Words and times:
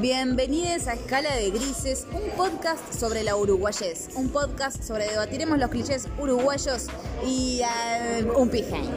Bienvenidos 0.00 0.86
a 0.86 0.94
Escala 0.94 1.34
de 1.36 1.50
Grises, 1.50 2.06
un 2.12 2.30
podcast 2.36 2.92
sobre 2.94 3.22
la 3.22 3.36
uruguayés, 3.36 4.08
un 4.14 4.30
podcast 4.30 4.82
sobre 4.82 5.06
debatiremos 5.06 5.58
los 5.58 5.68
clichés 5.68 6.08
uruguayos 6.18 6.86
y 7.26 7.60
eh, 7.60 8.24
un 8.34 8.48
pijín. 8.48 8.88